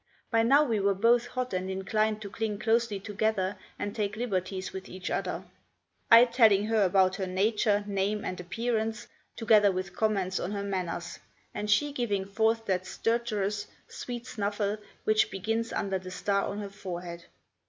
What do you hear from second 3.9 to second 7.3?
take liberties with each other; I telling her about her